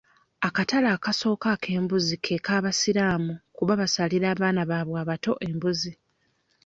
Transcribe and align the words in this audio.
Akatale 0.47 0.87
akasooka 0.95 1.47
ak'embuzi 1.55 2.15
ke 2.23 2.35
k'abasiraamu 2.45 3.33
kuba 3.55 3.73
basalira 3.81 4.27
abaana 4.33 4.61
babwe 4.71 4.97
abato 5.03 5.31
embuzi. 5.47 5.93